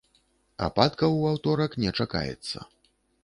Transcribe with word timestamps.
Ападкаў 0.67 1.11
у 1.17 1.27
аўторак 1.33 1.77
не 1.83 1.91
чакаецца. 2.01 2.57